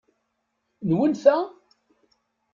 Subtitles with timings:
[0.89, 1.37] Nwen ta?